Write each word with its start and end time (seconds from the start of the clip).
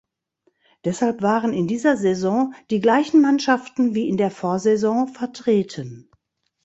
Deshalb 0.83 1.21
waren 1.21 1.53
in 1.53 1.67
dieser 1.67 1.95
Saison 1.95 2.55
die 2.71 2.79
gleichen 2.81 3.21
Mannschaften 3.21 3.93
wie 3.93 4.09
in 4.09 4.17
der 4.17 4.31
Vorsaison 4.31 5.07
vertreten. 5.09 6.09